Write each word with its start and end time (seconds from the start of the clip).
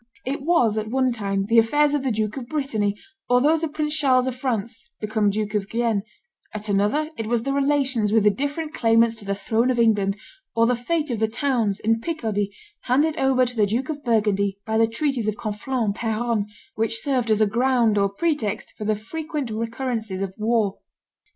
It 0.25 0.41
was 0.41 0.79
at 0.79 0.89
one 0.89 1.11
time 1.11 1.45
the 1.47 1.59
affairs 1.59 1.93
of 1.93 2.01
the 2.01 2.09
Duke 2.09 2.35
of 2.35 2.47
Brittany 2.47 2.97
or 3.29 3.39
those 3.39 3.63
of 3.63 3.75
Prince 3.75 3.95
Charles 3.95 4.25
of 4.25 4.35
France, 4.35 4.89
become 4.99 5.29
Duke 5.29 5.53
of 5.53 5.69
Guienne; 5.69 6.01
at 6.55 6.67
another 6.67 7.11
it 7.19 7.27
was 7.27 7.43
the 7.43 7.53
relations 7.53 8.11
with 8.11 8.23
the 8.23 8.31
different 8.31 8.73
claimants 8.73 9.13
to 9.17 9.25
the 9.25 9.35
throne 9.35 9.69
of 9.69 9.77
England, 9.77 10.17
or 10.55 10.65
the 10.65 10.75
fate 10.75 11.11
of 11.11 11.19
the 11.19 11.27
towns, 11.27 11.79
in 11.79 11.99
Picardy, 12.01 12.51
handed 12.85 13.15
over 13.17 13.45
to 13.45 13.55
the 13.55 13.67
Duke 13.67 13.89
of 13.89 14.03
Burgundy 14.03 14.57
by 14.65 14.75
the 14.79 14.87
treaties 14.87 15.27
of 15.27 15.35
Conflans 15.37 15.85
and 15.85 15.93
Peronne, 15.95 16.45
which 16.73 16.97
served 16.97 17.29
as 17.29 17.39
a 17.39 17.45
ground 17.45 17.99
or 17.99 18.09
pretext 18.09 18.73
for 18.79 18.85
the 18.85 18.95
frequent 18.95 19.51
recurrences 19.51 20.23
of 20.23 20.33
war. 20.35 20.79